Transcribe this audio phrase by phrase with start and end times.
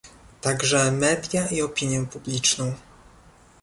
[0.41, 2.73] także media i opinię publiczną